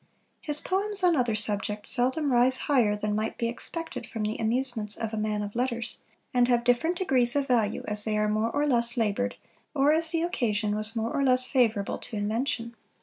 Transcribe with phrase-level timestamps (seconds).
[0.41, 4.95] His poems on other subjects seldom rise higher than might be expected from the amusements
[4.97, 5.99] of a Man of Letters,
[6.33, 9.35] and have different degrees of value as they are more or less laboured,
[9.75, 12.73] or as the occasion was more or less favourable to invention.